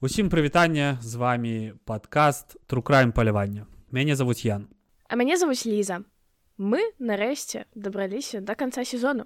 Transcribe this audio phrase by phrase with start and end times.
[0.00, 3.66] Усім прывітанне з вами падкаст трукраем палявання.
[3.90, 4.68] Мяне завуць Ян.
[5.08, 6.04] А мяне завуць Ліза.
[6.60, 9.24] Мы нарэшце дабраліся да канца сезону.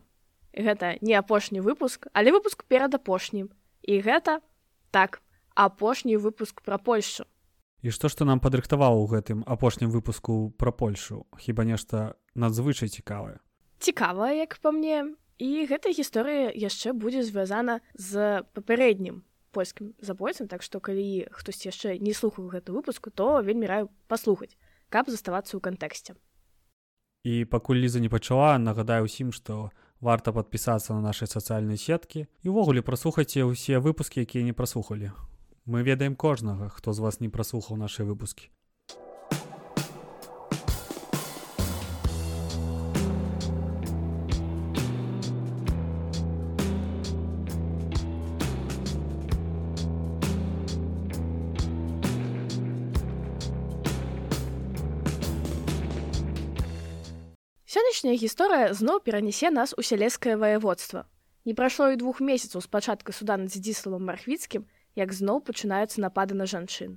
[0.54, 3.50] Гэта не апошні выпуск, але выпуск перад апошнім.
[3.82, 4.46] І гэта
[4.94, 5.22] так
[5.58, 7.26] апошні выпуск пра Польшу.
[7.82, 13.42] І што што нам падрыхтаваў у гэтым апошнім выпуску пра Польшу, хіба нешта надзвычай цікавае.
[13.82, 20.62] Цікава, як па мне, і гэта гісторыя яшчэ будзе звязана з папярэднім польскім забойцам так
[20.62, 24.56] што калі хтось яшчэ не слухаў гэту выпуску то вельмі раю паслухаць
[24.88, 26.14] каб заставацца ў кантэксце.
[27.24, 32.46] І пакуль ліза не пачала нагадаю усім што варта падпісацца на нашай сацыяльнай сеткі і
[32.48, 35.12] ўвогуле праслухайце ўсе выпускі якія не праслухалі.
[35.66, 38.48] Мы ведаем кожнага хто з вас не праслухаў нашыя выпускі
[58.00, 61.04] Сённяшняя гісторыя зноў перанясе нас у сялескае ваяводства.
[61.44, 64.64] Не прайшло і двух месяцаў спачатка суда над дзіславам мархвіцкім,
[64.96, 66.96] як зноў пачынаюцца напады на жанчын.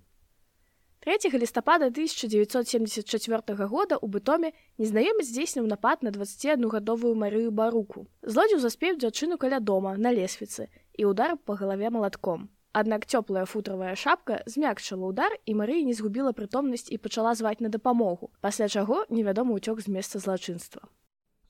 [1.03, 8.07] 3 лістапада 1974 года у бытоме незнаёмец здзейсніў напад на 21гадовую Марыю баруку.
[8.23, 12.47] Злодзіў заспеў дзяўчыну каля дома на лесвіцы і удар па галаве малатком.
[12.73, 17.69] Аднак цёплая футравая шапка змякчыла ўдар і Марыя не згубіла прытомнасць і пачала зваць на
[17.69, 20.81] дапамогу, пасля чаго невядомы ўцёк з месца злачынства.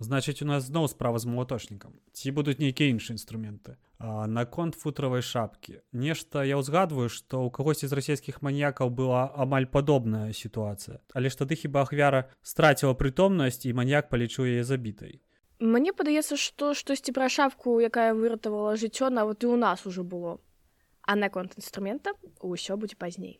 [0.04, 1.96] Значыць, у нас зноў справа з малаточнікам.
[2.12, 3.80] Ці будуць нейкія іншыя інструменты.
[4.04, 5.80] А наконт футравай шапкі.
[5.96, 11.00] Нешта я ўзгадваю, што ў кагосьці з расійскіх маньякаў была амаль падобная сітуацыя.
[11.16, 15.24] Але ж тады хіба ахвяра страціла прытомнасць і маньяк палічу яе забітай.
[15.64, 20.44] Мне падаецца, што штосьці пра шапку, якая выратавала жыццё нават і ў нас ужо было
[21.04, 23.40] а наконт інструмента ўсё будзе пазней.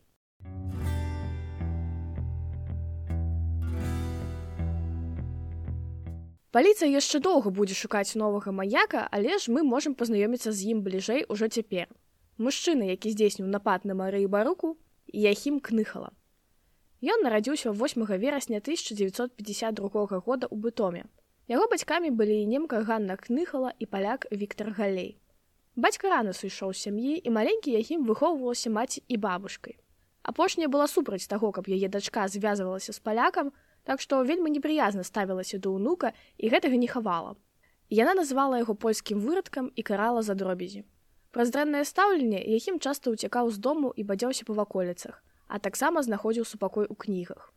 [6.54, 11.26] Паліцыя яшчэ доўга будзе шукаць новага маяка, але ж мы можам пазнаёміцца з ім бліжэй
[11.26, 11.90] ужо цяпер.
[12.38, 14.78] Мужчына, які здзейсніў напад на Марыі баруку,
[15.14, 16.14] Яхім кныхала.
[17.02, 21.04] Ён нарадзіўся 8 верасня 1952 года ў бытоме.
[21.50, 25.18] Яго бацькамі былі немка Ганна кныхала і паляк Віктор Галей.
[25.76, 29.80] Бацька рана сышоў сям'і і маленькі якім выхоўвалася маці і бабушкай.
[30.22, 33.50] Апошняя была супраць таго, каб яе дачка звязвалася з палякам,
[33.84, 37.34] так што вельмі непрыязна ставілася да ўнука і гэтага не хавала.
[37.90, 40.86] Яна назвала яго польскім вырадкам і карала за дробязі.
[41.34, 46.46] Праз дрэннае стаўленне якім часта ўцякаў з дому і бадзяўся па ваколіцах, а таксама знаходзіў
[46.46, 47.50] супакой у кнігах.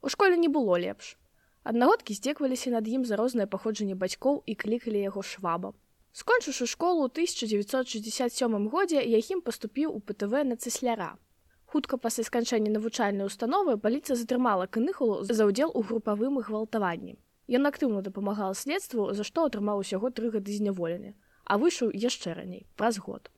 [0.00, 1.20] У школе не было лепш.
[1.68, 5.76] Аднагодкі здзекваліся над ім за рознае паходжанне бацькоў і клікалі яго швабам.
[6.12, 11.16] Скончыўшы школу 1967 годзе Яхім паступіў у ПТВ на цысляра.
[11.64, 17.16] Хутка пасля сканчэння навучальнай установы паліцыя затрымала кыныхалу за ўдзел у групавым гвалтаванні.
[17.48, 21.16] Ён актыўна дапамагал следству, за што атрымаў усяго тры гады зняволены,
[21.48, 23.32] а выйшаў яшчэ раней праз год.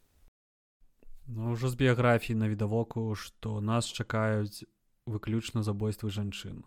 [1.31, 4.67] Ну ўжо з біяграфіі на відавоку, што нас чакаюць
[5.07, 6.67] выключна забойствы жанчын.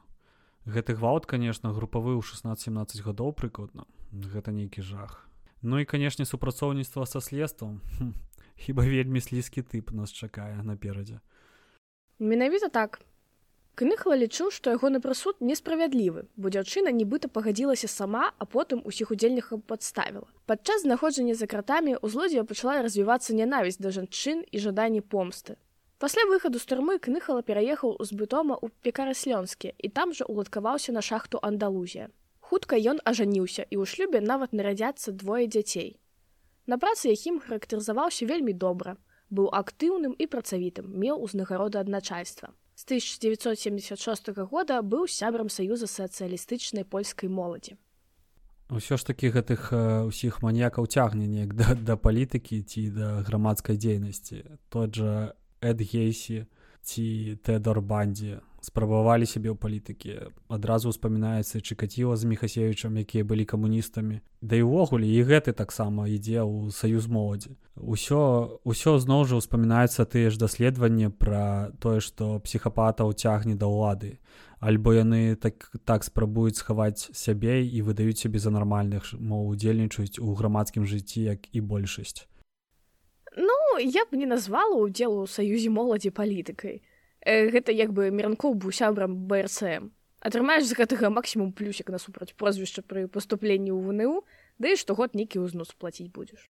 [0.63, 3.83] Гэты гвалт, канешне, групавы ў 16-17 гадоў прыкладна.
[4.15, 5.27] Гэта нейкі жах.
[5.61, 7.81] Ну і канешне супрацоўніцтва са следствам
[8.55, 11.19] хіба вельмі слізкі тып нас чакае наперадзе
[12.19, 13.01] менавіта так.
[13.77, 19.61] Кныхла лічу што ягоны прысуд несправядлівы бо дзяўчына нібыта пагадзілася сама а потым усіх удзельнікаў
[19.61, 20.25] падставіла.
[20.49, 25.61] Падчас знаходжання за кратамі у злодзея пачала развівацца нянавісць да жанчын і жаданні помсты.
[26.01, 31.05] Пасля выхаду з турмы кныхала пераехаў з бытома ў пекараслёнскі і там жа уладкаваўся на
[31.05, 32.09] шахту андалузія
[32.47, 35.99] хутка ён ажаніўся і ў шлюбе нават нарадзяцца двое дзяцей.
[36.67, 38.95] На працы якім характарызаваўся вельмі добра,
[39.29, 42.55] быў актыўным і працавітым, меў узнагароды ад начальства.
[42.75, 47.75] З 1976 года быў сябрам саюза сацыялістычнай польскай моладзі.
[48.67, 49.71] Усё ж такі гэтых
[50.11, 54.43] ўсіх маньякаў цягне неяк да, да палітыкі ці да грамадскай дзейнасці.
[54.69, 56.45] Тот жа Эд Гейсі
[56.83, 60.13] ці Тэдор Бандзе спрабавалі сябе ў палітыкі
[60.51, 64.19] адразу ўспамінаецца чыкаціла з мехасевічам якія былі камуністамі.
[64.41, 67.55] Да і ўвогуле і гэты таксама ідзе ў саюз моладзі.
[67.79, 74.19] Усё ўсё зноў жа ўспамінаецца тыя ж даследаванні пра тое што псіхапата ўцягне да ўлады.
[74.59, 80.33] Альбо яны так так спрабуюць схаваць сябе і выдаюць сябе за нармальных мол удзельнічаюць у
[80.33, 82.25] грамадскім жыцці як і большасць
[83.79, 86.81] я б не назвала ўдзелу ў саюзе моладзі палітыкай
[87.25, 89.91] гэта як бы меранкоў быў сябрам брсм
[90.21, 94.23] атрымаеш з гэтага максімум плюсік насупраць прозвішча пры паступленні ў вНУ
[94.57, 96.49] да штогод нейкі ўзнос плаціць будзеш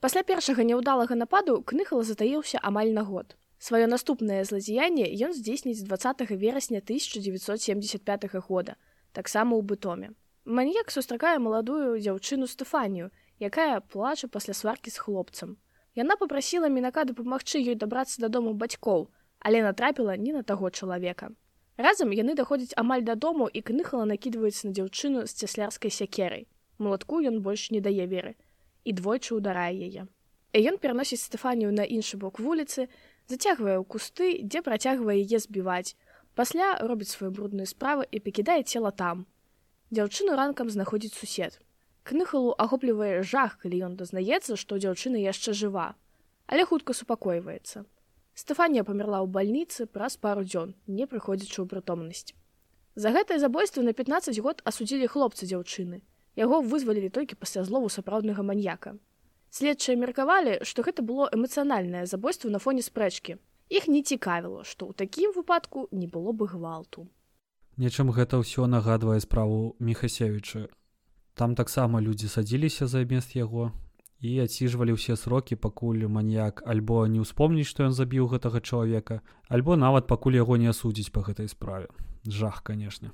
[0.00, 3.36] Пасля першага няўдалага нападу кныхала затаіўся амаль на год.
[3.60, 8.80] Сваё наступнае злазіянне ён здзейсніць 20 верасня 1975 года,
[9.12, 10.16] таксама ў бытоме.
[10.50, 15.54] Маньяк сустракае маладую дзяўчыну Стэфанію, якая плача пасля сваркі з хлопцам.
[15.94, 19.06] Яна попрасіла мінака дапамагчы ёй дабрацца дадому бацькоў,
[19.38, 21.30] але натрапіла не на таго чалавека.
[21.78, 26.46] Разам яны даходзяць амаль дадому і кныхала накідваюць на дзяўчыну з цяслярскай сякерай.
[26.82, 28.34] Малатку ён больш не дае веры
[28.82, 30.10] і двойчы ўдарае яе.
[30.50, 32.90] І ён пераносіць Стэфанію на іншы бок вуліцы,
[33.30, 35.94] зацягвае ў кусты, дзе працягвае яе збіваць.
[36.34, 39.30] Пасля робіць сваю брудную справу і пакідае цела там.
[39.90, 41.58] Дзяўчыну ранкам знаходзіць сусед.
[42.06, 45.86] Кныхалу ахоплівае жах, калі ён дазнаецца, што дзяўчына яшчэ жыва,
[46.46, 47.82] але хутка супакойваецца.
[48.38, 52.38] Стэфанія памерла ў бальніцы праз пару дзён, не прыходзячы ў прытомнасць.
[52.94, 56.02] За гэтае забойства на 15 год асудзілі хлопцы дзяўчыны.
[56.38, 58.94] Яго вызвалілі толькі пасля злову сапраўднага маньяка.
[59.50, 63.42] Следчыя меркавалі, што гэта было эмацыянальнае забойство на фоне спрэчкі.
[63.74, 67.10] Іх не цікавіла, што ў такім выпадку не было бы гвалту.
[67.76, 70.68] Нечым гэта ўсё нагадвае справу Мехасевіча.
[71.34, 73.72] Там таксама людзі садзіліся замест яго
[74.20, 79.76] і адсіжвалі ўсе срокі, пакуль маньяк альбо не ўспомніць, што ён забіў гэтага чалавека, альбо
[79.76, 81.88] нават пакуль яго не асудзіць па гэтай справе.
[82.28, 83.12] Жах, канешне.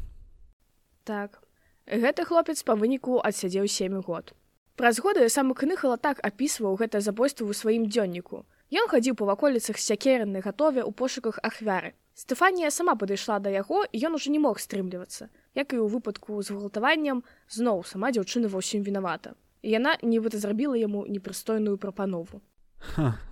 [1.05, 1.47] Так,
[1.87, 4.35] Гэты хлопец па выніку адсядзеў сем год.
[4.75, 8.43] Праз годы сам кныхала так апісваў гэта забойство ў сваім дзённіку.
[8.75, 11.94] Ён хадзіў па ваколіцах сякерны гатове ў пошуках ахвяры.
[12.17, 15.29] Стэфанія сама падышла да яго і ён ужо не мог стрымлівацца.
[15.53, 17.21] Як і ў выпадку з гвалтаваннем
[17.53, 19.37] зноў сама дзяўчына ва ўсім вінавата.
[19.61, 22.41] І яна нібыта зрабіла яму непрыстойную прапанову.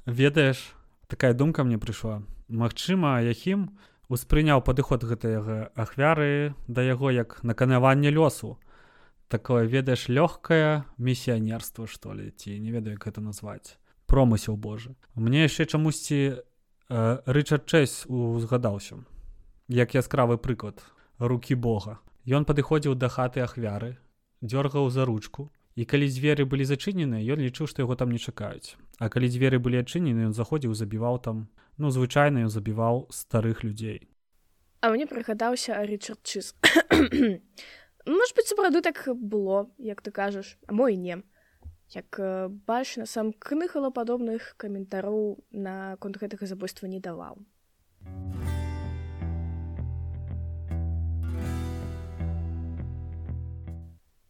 [0.05, 0.77] ведаеш,
[1.09, 2.21] такая думка мне прыйшла.
[2.53, 3.73] Магчыма, Яхім
[4.13, 8.61] успрыняў падыход гэтага ахвяры да яго як наканаванне лёсу
[9.29, 15.49] такое ведаеш лёгкае місіянерство што ли ці не ведаю як гэта назваць промысел Божы мне
[15.49, 16.45] яшчэ чамусьці
[16.89, 19.01] рычард чэсь узгадаўся
[19.69, 20.83] як яскравы прыклад
[21.19, 22.01] руки Бога.
[22.27, 23.97] Ён падыходзіў да хаты ахвяры
[24.41, 28.77] дёргаў за ручку і калі дзверы былі зачынены ён лічыў што яго там не чакаюць.
[28.99, 31.49] А калі дзверы былі адчынены ён заходзіў забіваў там
[31.79, 34.09] ну звычайна ён забіваў старых людзей.
[34.81, 36.55] А мне прыгадаўся рычард чыз
[38.07, 41.23] может быть сапраўды так было як ты кажаш а мой не
[41.95, 42.21] як
[42.67, 47.39] бачна сам кныхала падобных каментароў на конт гэтага забойства не даваў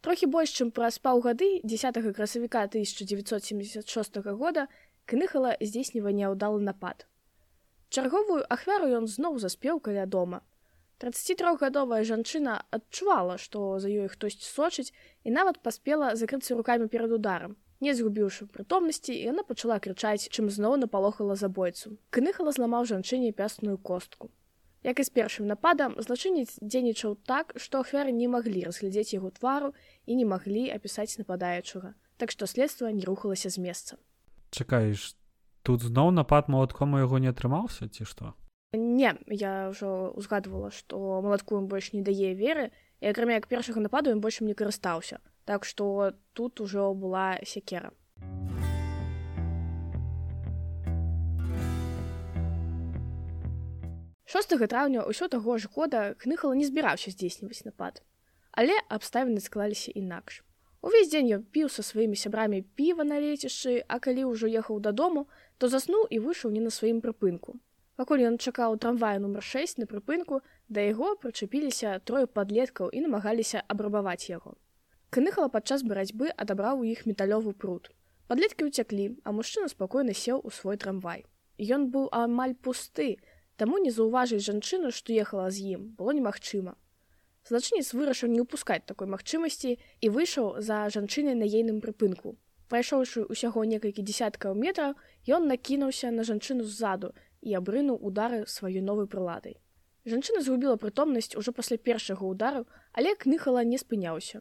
[0.04, 4.68] трохі больш чым праз паўгады 10 красавіка 1976 года
[5.06, 7.08] кныхала здзейснівае няўдалы напад
[7.94, 10.40] Чарговую ахвяру ён зноў заспеў каля дома.
[11.00, 14.94] 33гадовая жанчына адчувала, што за ёй хтосьці сочыць
[15.24, 17.56] і нават паспела закрыцца рукамі перад ударам.
[17.82, 21.98] Не згубіўшы прытомнасці, яна пачала крычаць, чым зноў напалохала забойцу.
[22.14, 24.30] Кныхала зламаў жанчыне пясную костку.
[24.84, 29.74] Як і з першым нападам злачынец дзейнічаў так, што ахвяры не маглі разглядзець яго твару
[30.06, 31.94] і не маглі апісаць нападаючага.
[32.16, 33.98] Так што следства не рухалася з месца.
[34.54, 35.16] Чакаеш,
[35.66, 38.36] тут зноў напад малатком яго не атрымаўся ці што
[38.76, 42.70] не я ўжо узгадвала што малатку больш не дае веры.
[43.00, 47.92] І акрамя як першага нападу ён больш не карыстаўся так што тут ужо была сякера
[54.34, 58.02] шостого траўня ўсё таго ж года кныхала не збіраўся здзейсніваць напад.
[58.50, 60.42] Але абставіны склаліся інакш.
[60.82, 65.30] Увесь дзень ён піў са сваімі сябрамі піва на лецішчы, а калі ўжо ехаў дадому,
[65.58, 67.54] то заснуў і выйшаў не на сваім прыпынку.
[68.00, 73.62] Пакуль ён чакаў трамвая нумар 6 на прыпынку, да яго прычапіліся трое падлеткаў і намагаліся
[73.74, 74.54] абрабаваць яго.
[75.14, 77.92] Кныхала падчас барацьбы адабраў у іх металёвы пруд.
[78.26, 81.22] Падлеткі ўцяклі, а мужчына спакойна сеў у свой трамвай.
[81.54, 83.22] Ён быў амаль пусты,
[83.62, 86.74] таму не заўважыць жанчыну, што ехала з ім, было немагчыма.
[87.46, 92.34] Злачынец вырашыў не ўпускаць такой магчымасці і выйшаў за жанчынай на ейным прыпынку.
[92.72, 94.96] Прайшоўшы ўсяго некалькі десяткаў метраў,
[95.28, 97.12] ён накінуўся на жанчыну ззаду
[97.44, 99.60] і абрынуў удары сваёй новай прыладай.
[100.08, 104.40] Жанчына згубіла прытомнасць ужо пасля першага удару, але кныхала не спыняўся.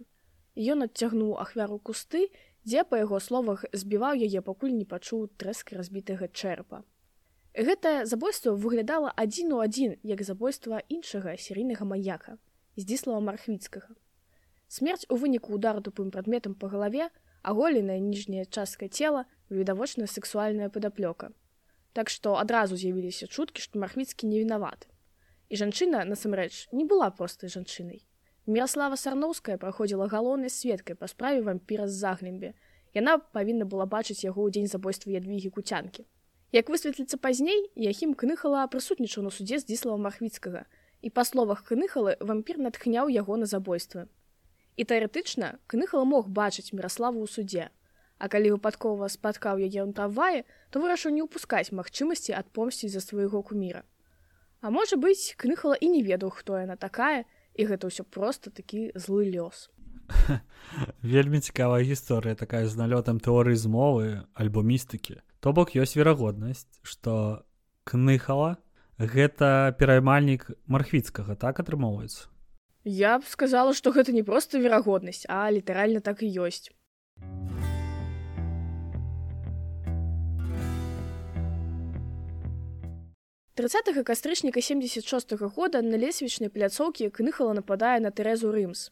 [0.56, 2.28] Ён адцягнуў ахвяру кусты,
[2.64, 6.84] дзе па яго словах збіваў яе, пакуль не пачуў трэск разбітага чэрпа.
[7.54, 12.38] Гэтае забойство выглядала адзін у адзін як забойства іншага серійнага маньяка.
[12.76, 13.94] Здзіслава мархвіцкага.
[14.68, 17.10] Смерць у выніку удару тупым прадметам па галаве,
[17.44, 21.30] аголеная ніжняя частка цела відавочная сексуальная падаплёка.
[21.94, 24.90] Так што адразу з'явіліся чуткі, што мархвіцкі не вінаваты.
[25.50, 28.02] І жанчына, насамрэч, не была простай жанчынай.
[28.46, 32.54] Міраслава Сарноўская праходзіла галоўнай сведкай па справе вампіра з заглембе
[32.94, 36.06] Яна павінна была бачыць яго ў дзень забойства ядвігі куцянкі.
[36.54, 40.66] Як высветліцца пазней, Яхім кныхала прысутнічаў на судзе з дзіслава махвіцкага,
[41.02, 44.06] і па словах кныхалы вампір натхняў яго на забойствы.
[44.78, 47.66] І тэарэтычна кныхала мог бачыць міраславу ў судзе.
[48.17, 53.43] А калі выпадкова спаткаў яе ў трамвае, то вырашыў не ўпускаць магчымасці адпомсціць за свайго
[53.43, 53.84] куміра.
[54.63, 58.96] А можа быць, кныхала і не ведаў, хто яна такая, і гэта ўсё проста такі
[58.96, 59.74] злы лёс.
[61.03, 67.43] вельмі цікавая гісторыя такая з налётам тэорыі змовы альбо містыкі то бок ёсць верагоднасць што
[67.88, 68.58] кныхала
[69.00, 72.29] гэта пераймальнік мархвіцкага так атрымоўваецца
[72.84, 76.72] я б сказала што гэта не проста верагоднасць а літаральна так і ёсць
[83.56, 88.90] 30 кастрычніка 76 -го года на лесвічнай пляцоўкі кныхала нападае на тэрэзу рымс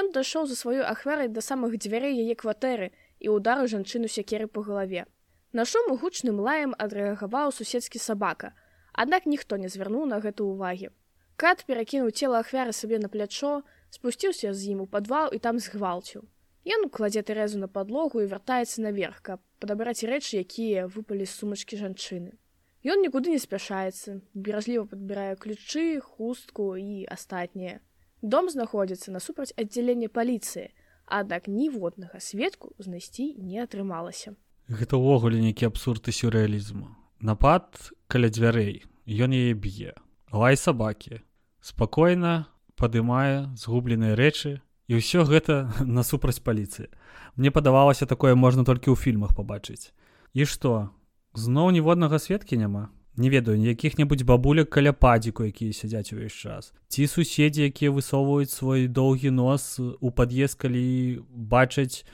[0.00, 4.62] Ён дайшоў за сваёй ахвярай да самых дзвярэй яе кватэры і удару жанчыну сякеры па
[4.62, 5.04] галаве.
[5.52, 8.54] На шум гучным лаем адрэагаваў суседскі сабака,
[8.92, 10.88] аднак ніхто не звярнуў на гэта ўвагі.
[11.36, 16.22] Кат перакінуў цела ахвяры сабе на плячо, спусціўся з ім у падвал і там згвалціў.
[16.64, 21.76] Ён кладзе тэрэзу на падлогу і вяртаецца наверх, каб падабраць рэчы, якія выпалі з сумачкі
[21.76, 22.38] жанчыны.
[22.84, 27.80] Ён нікуды не спяшаецца, беражліва падбірае ключы, хустку і астатняе.
[28.20, 30.68] Дом знаходзіцца насупраць аддзялення паліцыі,
[31.08, 34.36] аднак ніводнага сведку знайсці не атрымалася.
[34.68, 36.92] Гэта ўвогуле нейкі абсурд і сюррэалізму.
[37.24, 37.72] Напад
[38.08, 39.96] каля дзвярэй, ён яе б'е.
[40.32, 41.24] Лай сабакі.
[41.64, 46.92] спакойна падымае згубленыя рэчы і ўсё гэта насупраць паліцыі.
[47.40, 49.96] Мне падавалася такое можна толькі ў фільмах пабачыць.
[50.36, 50.92] І што?
[51.34, 52.94] Зноў ніводнага сведкі няма?
[53.18, 56.70] Не ведаю якіх-небудзь бабулек каля падзіку якія сядзяць увесь час.
[56.86, 62.06] Ці суседзі якія высоўваюць свой доўгі нос у пад'езд калі бачаць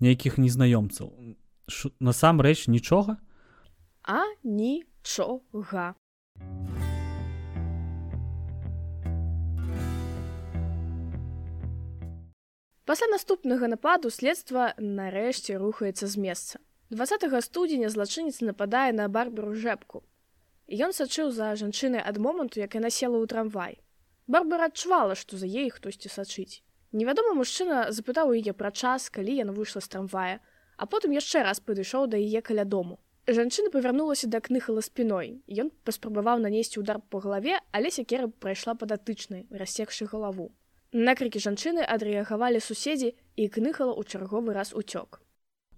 [0.00, 1.12] нейкіх незнаёмцаў.
[2.00, 3.20] Насамрэч нічога?
[4.08, 5.92] А нічога.
[12.88, 16.56] Пасля наступнага нападу следства нарэшце рухаецца з месца
[16.92, 20.04] 20 студзеня злачынец нападае на барберу жэпку
[20.72, 23.80] Ён сачыў за жанчынай ад моманту, як яна села ў трамвай.
[24.26, 26.62] Барбара адчувала, што за ей хтосьці сачыць.
[26.92, 30.40] Невядомы мужчына запытаў яе пра час, калі яна выйшла з трамвая,
[30.76, 33.00] а потым яшчэ раз падышоў да яе каля дому.
[33.26, 35.40] Жанчына павярнулася да кныхала спіной.
[35.48, 40.52] Ён паспрабаваў нанесці ўдар па галаве, але сякера прайшла падатычнай, рассекшы галаву.
[40.92, 45.20] Накрыкі жанчыны адрэагавалі суседзі і кныхала ў чарговы раз уцёк.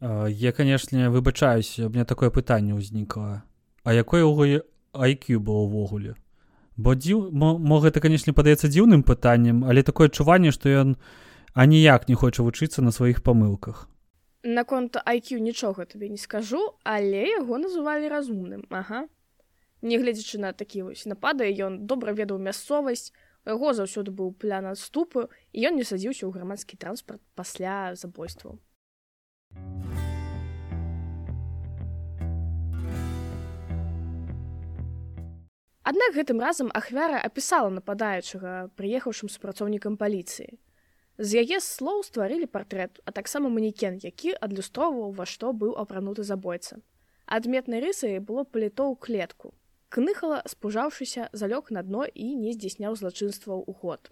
[0.01, 3.45] Я, канешне, выбачаюся, мне такое пытанне ўзнікла.
[3.85, 6.15] А якое ўго IQ было ўвогуле
[6.77, 10.97] бо дзіў мо гэта канешне падаецца дзіўным пытаннем але такое адчуванне што ён
[11.55, 13.87] аніяк не хоча вучыцца на сваіх памылках.
[14.43, 19.07] Наконт IQ нічога табе не скажу але яго называлі разумным ага.
[19.83, 23.15] Нягледзячы на такі вось напады ён добра ведаў мясцовасць
[23.47, 28.59] яго заўсёды быў плян адступу і ён не садзіўся ў грамадскі транспарт пасля забойстваў
[35.85, 40.57] Аднак гэтым разам ахвяра апісала нападаючага прыехаўшым супрацоўнікам паліцыі.
[41.21, 46.81] З яе слоў стварылі партрэт, а таксама манікен, які адлюстроўваў, ва што быў апрануты забойца.
[47.27, 49.53] Адметнай рысай было паліто ў клетку.
[49.93, 54.09] Кныхала, спужаўшыся, залёг на дно і не здзяйсняў злачынстваў у год.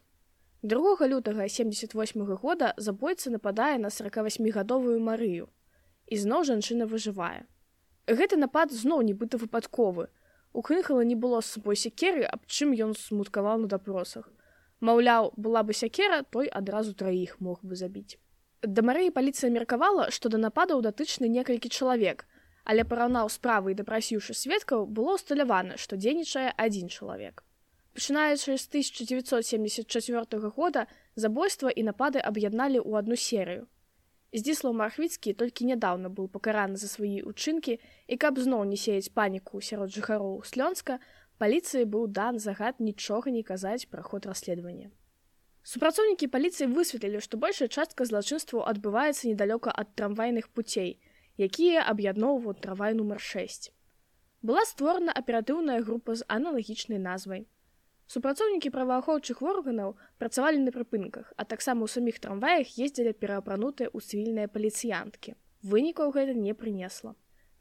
[0.63, 5.49] 2 лютага 78 -го года забойца нападае на 48гадовую марыю.
[6.07, 7.47] І зноў жанчына выжывае.
[8.07, 10.09] Гэты напад зноў нібыта выпадковы,
[10.53, 14.29] У кныхала не было з сабой сякеры, аб чым ён смуткаваў на дапросах.
[14.81, 18.19] Маўляў, была бы сякера, той адразу траіх мог бы забіць.
[18.63, 22.27] Да марыі паліцыя меркавала, што да нападаў датычны некалькі чалавек,
[22.65, 27.43] але параўнаў справы і дапрасіўшы сведкаў, было ўсталявана, што дзейнічае адзін чалавек.
[27.93, 33.69] Пачынаючы з 1974 года забойства і напады аб'ядналі ў адну серыю.
[34.33, 37.77] Здзіслаў Мархвіцкі толькі нядаўна быў пакараны за свае ўчынкі
[38.09, 40.97] і каб зноў не сеяць паніку сярод жыхароў слёнска,
[41.37, 44.89] паліцыі быў дан загад нічога не казаць пра ход расследавання.
[45.63, 50.97] Супрацоўнікі паліцыі высветлілі, што большая частка злачынстваў адбываецца недалёка ад трамвайных пуцей,
[51.37, 53.69] якія аб'ядноўваюць трамвай нумар 6.
[54.41, 57.52] Была створана аператыўная група з аналагічнай назвай
[58.13, 64.51] Супрацоўнікі праваахоўчых органаў працавалі на прыпынках, а таксама ў саміх трамваях ездзілі пераапранутыя ў цывільныя
[64.53, 65.33] паліцыянткі.
[65.65, 67.15] Вынікаў гэта не прынесла.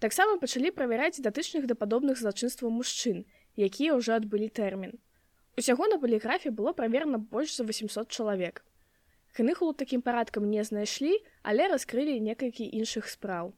[0.04, 3.24] Таксама пачалі правяраць датычных да падобных злачынстваў мужчын,
[3.56, 5.00] якія ўжо адбылі тэрмін.
[5.56, 8.66] Усяго на паліграфе было праверана больш за 800 чалавек.
[9.32, 11.16] Кныхлу такім парадкам не знайшлі,
[11.48, 13.56] але раскрылі некалькі іншых спраў.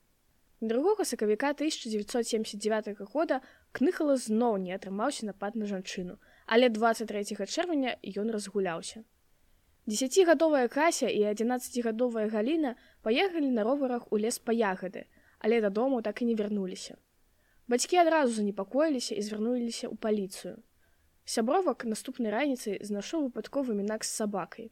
[0.61, 3.41] 2 сакавіка 1979 года
[3.73, 9.03] кныхала зноў не атрымаўся напад на жанчыну, але 23 чэрвеня ён разгуляўся.
[9.85, 15.05] Десятгадовая кася і 11гадовая галіна паехалі на роварах у лес па ягады,
[15.39, 16.95] але дадому так і не вярнуліся.
[17.67, 20.63] Бацькі адразу занепакоіліся і звярнуліся ў паліцыю.
[21.25, 24.71] Сябровак наступнай раніцай знайшоў выпадковы мінак з сабакай.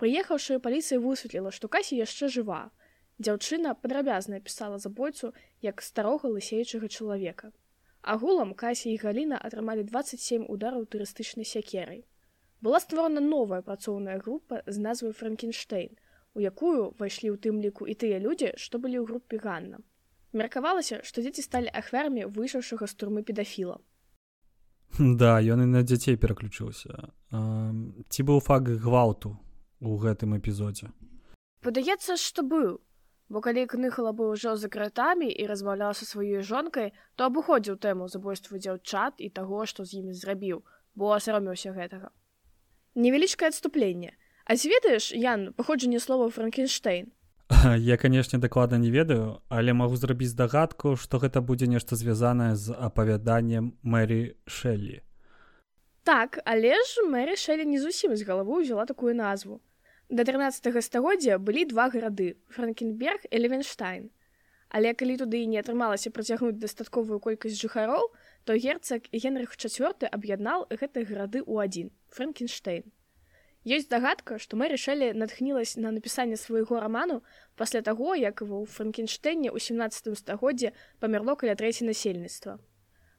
[0.00, 2.72] Прыехаўшы паліцыя высветліла, што касі яшчэ жыва.
[3.20, 7.52] Дзяўчына падрабязна пісала забойцу як старога лысеючага чалавека.
[8.02, 12.04] Агулам касі і галіна атрымалі 27 удараў турыстычнай сякерай
[12.60, 15.96] была створана новая працоўная група з назвай франкенштейн
[16.34, 19.84] у якую ўвайшлі ў тым ліку і тыя людзі што былі ў групе ганна.
[20.32, 23.80] Меркавалася што дзеці сталі ахвярамі выйшаўшага з турмы педафіла
[24.98, 29.36] да ён і на дзяцей пераключыўся ці быў факт гвалту
[29.80, 30.90] у гэтым эпізодзе
[31.66, 32.80] падаецца што быў
[33.30, 38.10] бо калі кныхала быў ужо за кратамі і размаўляў са сваёй жонкай то абыходзіў тэму
[38.10, 40.66] забойству дзяўчат і таго што з імі зрабіў
[40.98, 42.10] бо асаромеўся гэтага.
[42.98, 44.18] Невялічкае адступленне.
[44.44, 47.14] А ці ведаеш ян паходжанне слова франкенштейн?
[47.78, 52.74] Я канешне дакладна не ведаю але магу зрабіць дагадку што гэта будзе нешта звязанае з
[52.74, 55.02] апавяданнем мэрі шэллі
[56.06, 59.58] так але ж мэры шэлі не зусім з галавы ўзяла такую назву
[60.10, 64.10] да 13 стагоддзя былі два гарады франкенберг элевенштайн
[64.70, 68.10] але калі туды не атрымалася працягнуць дастатковую колькасць жыхароў
[68.46, 72.86] то герцаг генрых чавёрты аб'яднаў гэтыя гарады ў адзін франкенштейн.
[73.76, 77.22] Ёсць дагадка што мы рашылі натхнілася на напісанне свайго раману
[77.54, 82.58] пасля таго як его ў франкенштейне ў 17 стагоддзе памерло каля трэці насельніцтва.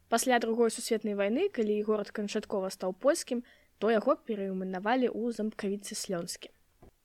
[0.09, 3.43] Пасля другой сусветнай вайны калі горад канчаткова стаў польскім
[3.77, 6.51] то яго перайманавалі ў замкавіцы слёнскі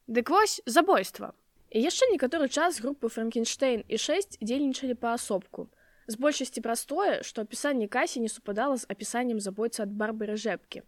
[0.06, 1.34] дык вось забойства.
[1.70, 5.68] І яшчэ некаторы час групы франкенштейн і 6 дзейнічалі паасобку
[6.06, 10.86] з большасці простое што апісанне касі не супадала з апісаннем забойца ад барбары жэбкі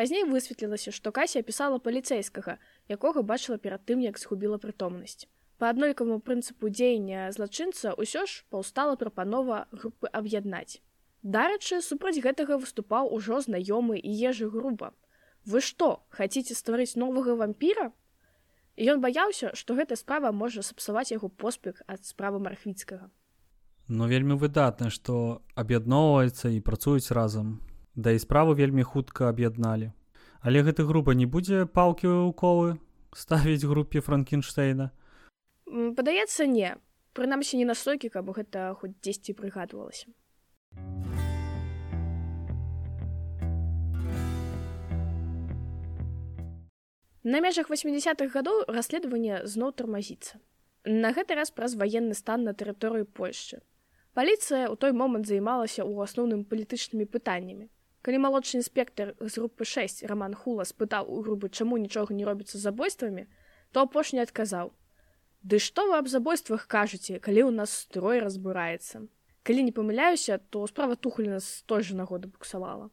[0.00, 2.56] пазней высветлілася што кася апісала паліцэйскага
[2.94, 5.28] якога бачыла перад тым як згубіла прытомнасць.
[5.60, 10.80] По аднолькаму прынцыпу дзеяння злачынца ўсё ж паўстала прапанова групы аб'яднаць.
[11.22, 14.96] Дарачы супраць гэтага выступаў ужо знаёмы і ежы груба.
[15.44, 17.92] Вы што хаце стварыць новага вампіра
[18.80, 23.12] ён баяўся што гэта справа можа сапсаваць яго поспех ад справы мархвіцкага
[23.92, 27.58] Ну вельмі выдатна, што аб'ядноўваецца і працуюць разам.
[27.98, 29.90] Да і справу вельмі хутка аб'ядналі.
[30.46, 32.78] Але гэты група не будзе палкі ў колы
[33.10, 34.94] ставіць групе Франкенштейна.
[35.66, 36.78] Падаецца не.
[37.18, 40.06] Прынамсі не настойкі, каб гэта хоць дзесьці прыгадвалася.
[47.22, 50.40] На межах 80-х гадоў расследаванне зноў тармазіцца.
[50.84, 53.60] На гэты раз праз ваенны стан на тэрыторыі Польшчы.
[54.16, 57.68] Паліцыя ў той момант займалася ў асноўным палітычнымі пытаннямі.
[58.00, 62.56] Калі малодшы інспектор з групы 6 роман хула спытаў у грубы чаму нічога не робіцца
[62.56, 63.28] з забойствамі
[63.72, 64.72] то апошні адказаў
[65.44, 69.04] ды што вы аб забойствах кажаце калі ў нас строй разбураецца
[69.44, 72.88] калі не памыляюся то справа тухліна з той жа нагоды буксавала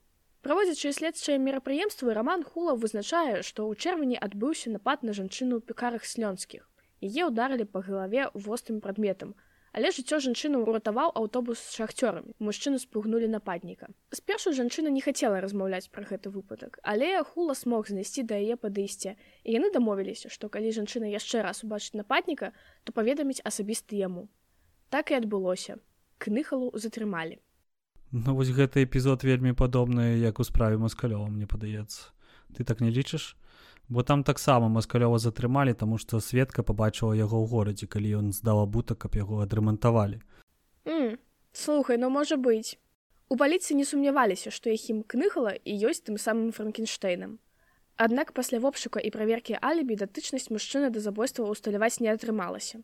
[0.47, 6.07] праводзячы следчыя мерапрыемствы роман хула вызначае што ў чэрвені адбыўся напад на жанчыну ў пекарах
[6.11, 6.63] слёнскіх
[7.07, 9.35] яе ударылі па галаве вострым прадметам
[9.77, 12.33] Але жыццё жанчыну уратаваў аўтобус з шахцёрамі.
[12.41, 13.89] Мужчыну спугнулі нападніка.
[14.19, 19.13] Спершу жанчына не хацела размаўляць пра гэты выпадак, але хула смог знайсці да яе падысця.
[19.43, 22.53] І яны дамовіліся, што калі жанчына яшчэ раз убачыць нападніка,
[22.85, 24.25] то паведаміць асабісты яму.
[24.89, 25.77] Так і адбылося.
[26.17, 27.37] Кныхалу затрымалі.
[28.11, 32.11] Ну вось гэты эпізод вельмі падобны, як у справе маскалёва, мне падаецца.
[32.55, 33.35] Ты так не лічыш?
[33.89, 38.67] бо там таксама маскалёва затрымалі таму што сведка пабачыла яго ў горадзе калі ён здаў
[38.67, 40.19] абутак каб яго адрамантавалі.
[40.85, 41.17] Mm,
[41.53, 42.75] слухай ну можа быць.
[43.29, 47.39] У паліцыі не сумняваліся што яхім кныхала і ёсць тым самым франкенштейнам
[47.97, 52.83] аднак пасля вопшука і праверкі алібі датычнасць мужчыны да забойства ўсталяваць не атрымалася.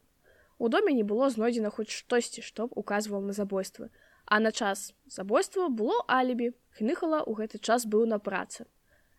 [0.57, 3.91] У доме не было знойдзена хоць штосьці што б указваў на забойствы
[4.39, 8.65] на час забойства было алібі кныхала ў гэты час быў на працы.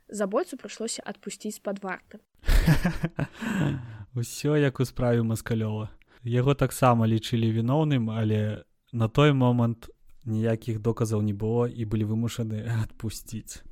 [0.09, 2.21] Забойцу прыйшлося адпусціць з-пад варты.
[4.15, 5.91] Усё як у справе маскалёва.
[6.25, 9.91] Яго таксама лічылі віноўным але на той момант
[10.25, 13.63] ніякіх доказаў не было і былі вымушаны адпусціць.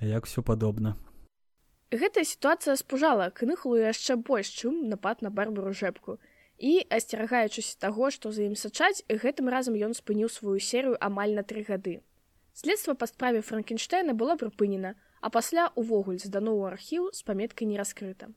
[0.00, 0.96] Як все падобна.
[1.94, 6.18] Гэтая сітуацыя спужала кныхлу яшчэ больш чым напад на барбару жэпку
[6.58, 11.42] і асцерагаючыся таго што за ім сачаць гэтым разам ён спыніў сваю серыю амаль на
[11.42, 12.00] тры гады.
[12.54, 17.78] Следства па справе франкенштейна было прыпынена а пасля увогуле здано ў архіў з паметкай не
[17.80, 18.28] раскрыта.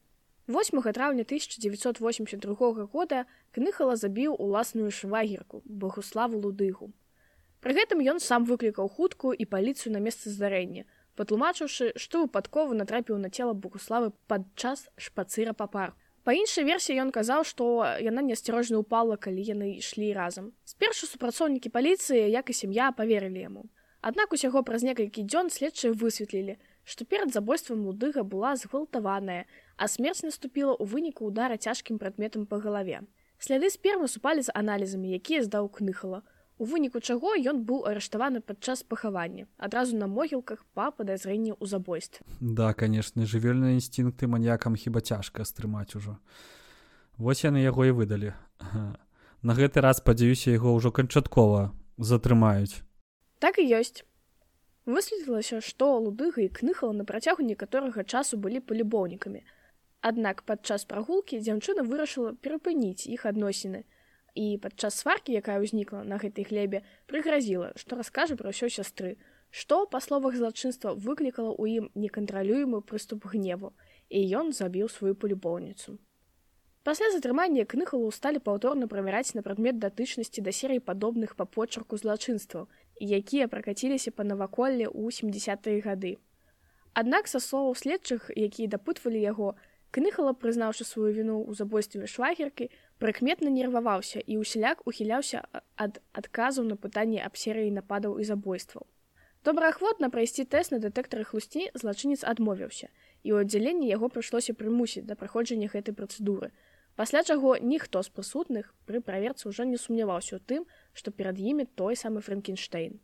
[0.47, 6.93] 8 траўня 1982 года кныхала забіў уласную швагерку богуславу лудыгу.
[7.59, 10.87] Пры гэтым ён сам выклікаў хуткую і паліцыю на месца здарэння
[11.19, 17.11] патлумачыўшы што выпадкова натрапіў на цела богуславы падчас шпацыра па парку па іншай версіі ён
[17.15, 17.65] казаў што
[18.03, 23.63] яна неасцярожна ўпала калі яны ішлі разам спершу супрацоўнікі паліцыі як і сям'я поверылі яму
[24.09, 29.45] аднак усяго праз некалькі дзён следчыя высветлілі што перад забойствам лудыга была згвалтаваная
[29.77, 33.05] а смерць наступіла ў выніку удара цяжкім прадметам па галаве.
[33.37, 36.25] Сляды спермы супалі з аналізамі, якія здаў кныхала.
[36.25, 42.25] У выніку чаго ён быў арыштаваны падчас пахавання, адразу на могілках па падазрэнні ў забойстве.
[42.41, 46.17] Да, канешне, жывёльныя інстынкты маньякам хіба цяжка стрымаць ужо.
[47.17, 48.33] Вось яны яго і выдалі.
[49.45, 52.81] На гэты раз спадзяюся яго ўжо канчаткова затрымаюць.
[53.39, 54.01] Так і ёсць.
[54.87, 59.43] Высветлілася, што лудыга і кныхала на працягу некаторага часу былі палюбоўнікамі,
[60.01, 63.96] Аднак падчас прагулкі дзяўчына вырашыла перапыніць іх адносіны і
[64.61, 69.17] падчас сваркі, якая ўзнікла на гэтай глебе, прыгразіла, што раскажа пра ўсё сястры,
[69.49, 73.73] што па словах злачынства выклікала ў ім некантралюемы прыступ гневу,
[74.09, 75.97] і ён забіў сваю палюбоўніцу.
[76.87, 82.69] Пасля затрымання кныхалу сталі паўторна правяраць на прадмет датычнасці да серый падобных па почарку злачынстваў,
[83.01, 86.15] якія пракаціліся па наваколле ў 70-е гады.
[86.95, 89.49] Аднак са словаў следчых, якія дапытвалі яго,
[89.95, 92.67] Кныхала, прызнаўшы сваю віну ў забойстве швагеркі,
[92.99, 95.47] прыкметна нерваваўся і ўсяляк ухіляўся
[95.79, 98.83] ад адказаў на пытанні аб серыі нападаў і забойстваў.
[99.47, 102.91] Добраахвотна прайсці тэст на дэтэктары хлусні злачынец адмовіўся,
[103.23, 106.51] і ў аддзяленні яго прыйшлося прымусіць да праходжання гэтай працэдуры.
[106.99, 111.63] Пасля чаго ніхто з прысутных пры праверцы ўжо не сумняваўся ў тым, што перад імі
[111.79, 112.99] той самы Фрэнкенштейн.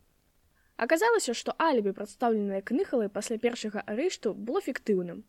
[0.76, 5.24] Аказалася, што алібі, прадстаўленае кныхалай пасля першага арышту было фіктыўным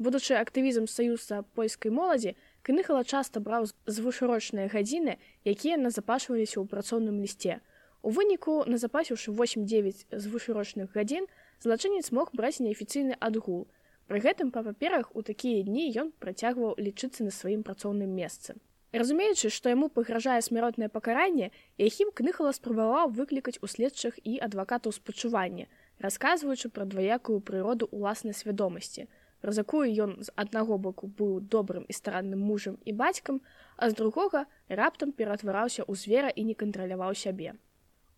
[0.00, 2.32] будучы актывізм саюза польскай моладзі
[2.64, 7.60] кныхала часта браў звышурочныя гадзіны якія назапашваліся ў працоўным лісце.
[8.00, 11.28] У выніку назапасіўшы 89 звышурочных гадзін
[11.60, 13.68] злачынец мог браць неафіцыйны адгул.
[14.08, 18.56] Пры гэтым па паперах у такія дні ён працягваў лічыцца на сваім працоўным месцы.
[18.96, 25.68] Разумеючы што яму пагражае смяротнае пакаранне яхім кныхала спрабаваў выклікаць у следчых і адвакатаў спачування
[26.00, 29.06] расказваючы пра дваякую прыроду ўласнай свядомасці
[29.40, 33.40] праз якую ён з аднаго боку быў добрым і старанным мужам і бацькам,
[33.76, 37.56] а з другога раптам ператвараўся ў звера і не кантраляваў сябе.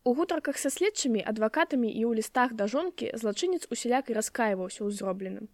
[0.05, 4.91] У гутарках са следчымі адвакатамі і ў лістах да жонкі злачынец усяляк і раскаіваўся ў
[4.91, 5.47] зробленым.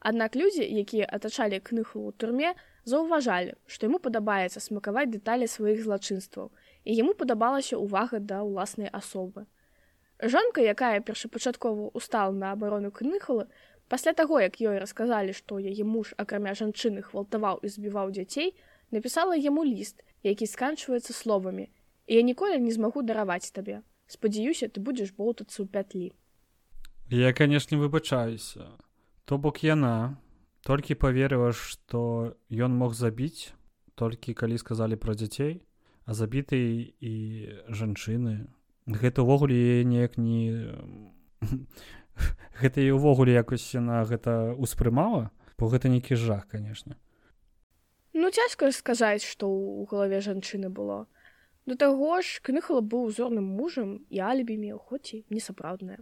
[0.00, 2.52] Аднак людзі, якія атачалі кныху ў турме,
[2.84, 6.52] заўважалі, што яму падабаецца смакаваць дэталі сваіх злачынстваў,
[6.84, 9.48] і яму падабалася ўвага да ўласнай асобы.
[10.22, 13.48] Жонка, якая першапачаткова устала на абарону кныхала,
[13.88, 18.54] Пасля таго, як ёй расказалі, што яе муж акрамя жанчыны хвалтаваў і збіваў дзяцей,
[18.90, 21.70] напісала яму ліст, які сканчваецца словамі:
[22.06, 23.82] «Я ніколі не змагу дараваць табе.
[24.06, 26.14] Спадзяюся, ты будзеш болтацца ў пятлі.
[27.10, 28.74] Я, канешне, выбачаюся.
[29.24, 30.18] То бок яна
[30.66, 33.54] толькі паверыла, што ён мог забіць,
[33.94, 35.62] толькі калі сказалі пра дзяцей,
[36.06, 37.14] а забіты і
[37.70, 38.50] жанчыны.
[38.86, 40.74] Гэта ўвогуле неяк не
[42.60, 45.30] гэта і ўвогуле якось яна гэта ўспрымала?
[45.56, 46.96] Бо гэта нейкі жах конечно
[48.16, 51.04] ну цяжка сказаць што ў галаве жанчыны было.
[51.68, 56.00] Да таго ж кныхала быў узорным мужам і алібі меў хоць і несапраўднае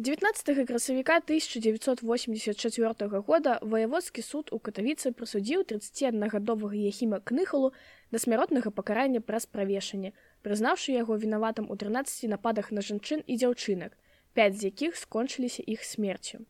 [0.00, 7.76] 19 красавіка 1984 года ваяводскі суд у катавіцы прысудзіў 31гадовага ехіма кныхалу
[8.08, 13.92] да смяротнага пакарання праз правешанне, прызнаўшы яго вінаватым у 13 нападах на жанчын і дзяўчынак,
[14.32, 16.48] 5 з якіх скончыліся іх смерцю.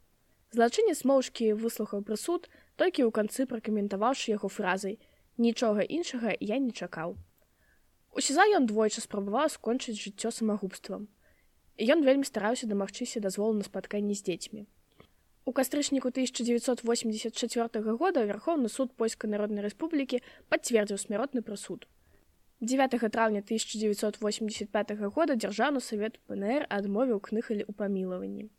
[0.55, 2.47] Злачынец моўшкі выслухаў прысуд,
[2.79, 5.03] толькі ў канцы пракаментаваўшы яго фразай:
[5.43, 7.19] нічога іншага я не чакаў.
[8.15, 11.11] У сеза ён двойчы спрабаваў скончыць жыццё самагубствам
[11.81, 14.67] ён вельмі стараўся дамагчыся дазволу на спатканні з дзецьмі.
[15.49, 20.21] У кастрычніку 1984 года вярхоўны суд польскай народнай рэспублікі
[20.53, 21.89] пацвердзіў смяротны прысуд.
[22.61, 28.51] 9 траўня 1985 года дзяржаўны савет пнр адмовіў кныхалі ў памілаванні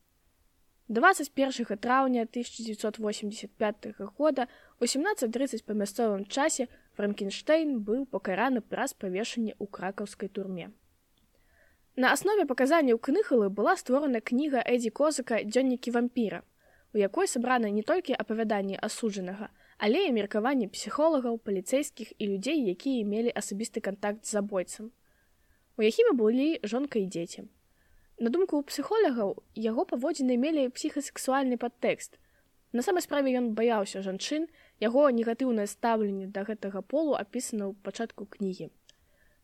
[0.90, 3.86] 21 траўня 1985
[4.18, 4.48] года
[4.80, 10.74] у 1730 па мясцовым часе франкенштейн быў пакараны праз павешанне ў кракаўскай турме
[11.96, 16.40] На аснове паказанняў кныхалы была створана кніга Эдзі Козака дзённікі вампіра,
[16.94, 23.04] у якой сабраны не толькі апавяданні асуджанага, але і меркаванні псіхолагаў, паліцэйскіх і людзей, якія
[23.04, 24.92] мелі асабісты кантакт з забойцам.
[25.76, 27.44] У якімі былі жонка і дзеці.
[28.24, 32.16] На думку псіхолагаў яго паводзіны мелі псіхасексуальны падтэкст.
[32.72, 34.48] На самай справе ён баяўся жанчын,
[34.80, 38.72] яго негатыўнае стаўленне да гэтага полу апісана ў пачатку кнігі.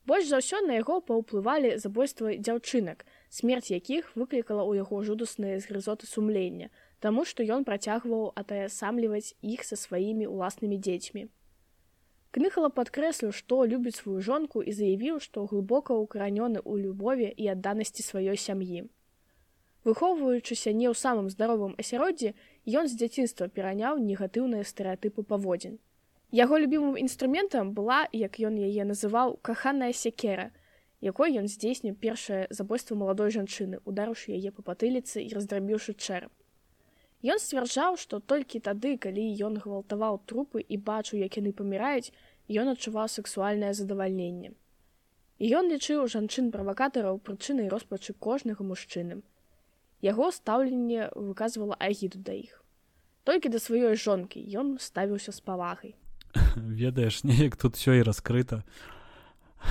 [0.08, 3.04] Больш за ўсё на яго паўплывалі забойствы дзяўчынак,
[3.38, 6.70] смерць якіх выклікала ў яго жудасныя згрызоты сумлення,
[7.04, 11.28] таму што ён працягваў атаясамліваць іх са сваімі ўласнымі дзецьмі.
[12.32, 18.08] Кныхала падкрэсліў, што любіць сваю жонку і заявіў, што глыбока ўкаранёны ў любові і адданасці
[18.08, 18.88] сваёй сям'і.
[19.88, 22.32] Выхоўваючыся не ў самым здаровым асяроддзі,
[22.80, 25.80] ён з дзяцінства пераняў негатыўныя стэеатыпы паводзін.
[26.32, 30.52] Яго любімым інструментам была, як ён яе называў каханая секера,
[31.00, 36.34] якой ён здзейсніў першае забойства маладой жанчыны, ударыўшы яе па патыліцы і раздрабіўшы чэрап.
[37.24, 42.12] Ён сцвярджаў, што толькі тады, калі ён гвалтаваў трупы і бачыў, як яны паміраюць,
[42.52, 44.52] ён адчуваў сексуальнае задавальненне.
[45.40, 49.24] І ён лічыў жанчын правакатараў прычынай роспачы кожнага мужчыны.
[50.04, 52.60] Яго стаўленне выказвала агіду да іх.
[53.24, 55.96] Толькі да сваёй жонкі ён ставіўся з павагай.
[56.56, 58.64] Ведаеш, неяк тут все і раскрыта.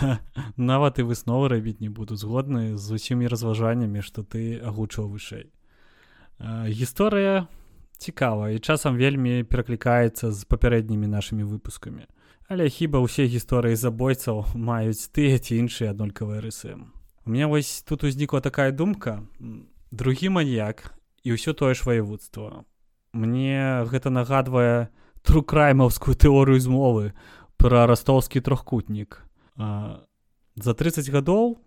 [0.56, 5.50] Нават і высновы рабіць не буду згодны з усімі разважаннямі, што ты агучваў вышэй.
[6.68, 7.46] Гісторыя
[7.98, 12.04] цікава і часам вельмі пераклікаецца з папярэднімі нашымі выпускамі.
[12.46, 16.76] Але хіба ўсе гісторыі забойцаў маюць тыя ці іншыя аднолькавыя рысы?
[17.26, 19.26] У меня вось тут узнікла такая думка.
[19.90, 22.62] Другі маньяк і ўсё тое ж ваяводства.
[23.10, 24.94] Мне гэта нагадвае
[25.26, 27.12] трукраймаўскую тэорыю змовы
[27.58, 29.20] пра растолскі трохкутнік
[29.56, 31.58] за 30 гадоў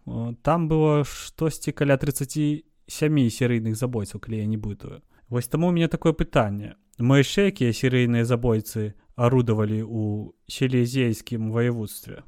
[0.42, 5.72] там было штосьці каля 30 сямі серыйных забойцаў калі я не бытую вось таму у
[5.72, 12.24] меня такое пытанне мы яшчэ якія серыйныя забойцы арудавалі ў селезейскім ваяводстве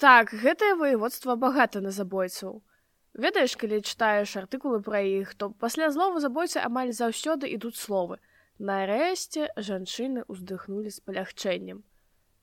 [0.00, 2.62] так гэтае воеводства багата на забойцаў.
[3.12, 8.16] Ведаеш калі чытаеш артыкулы пра іх то пасля злову забойцы амаль заўсёды ідуць словы
[8.60, 11.84] нарэшце жанчыны ўздыхнулі з палягчэннем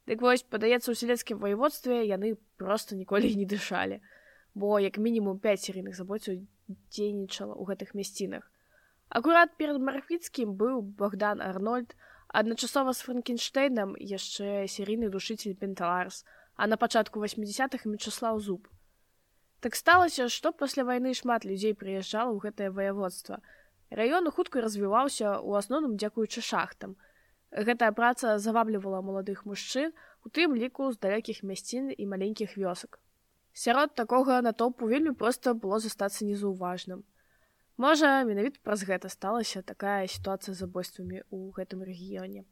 [0.09, 4.01] дык вось падаецца ў селецкім воеводстве яны просто ніколі не дышалі
[4.57, 8.49] бо як мінімум 5 серыйных забойцаў дзейнічала ў гэтых мясцінах.
[9.09, 11.93] Акурат перад марфіцкім быў Богдан Арнольд,
[12.27, 16.25] адначасова з Франкенштейнам яшчэ серійны душыцель Пенталарс,
[16.55, 18.67] а на пачатку 80-х Мчаслаў зуб.
[19.61, 23.39] Так сталася, што пасля вайны шмат людзей прыязджала ў гэтае ваяводства.
[23.91, 26.95] Раён хутка развіваўся ў асноўным дзякуючы шахтам.
[27.51, 32.99] Гэтая праца заваблівала маладых мужчын, у тым ліку з далёкіх мясцін і маленькіх вёсак
[33.57, 37.01] сярод такога натоўпу вельмі проста было застацца незаўважным.
[37.77, 42.45] Можа, менавіта праз гэта сталася такая сітуацыя з забойствамі ў гэтым рэгіёне.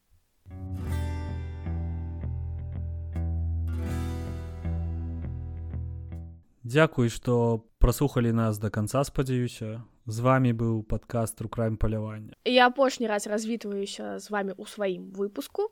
[6.65, 9.85] Дзякуй, што праслухалі нас да канца спадзяюся.
[10.05, 12.33] З вами быў падкаст рукраем палявання.
[12.45, 15.69] Я апошні раз развітваюся з вами ў сваім выпуску.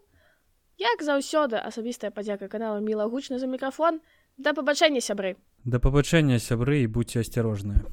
[0.77, 4.01] Як заўсёды асабістая падзяка канала мілагучна за мікрафон,
[4.37, 5.37] Да пабачэння сябры.
[5.63, 7.85] Да пабачэння сябры і будьце асцярожныя.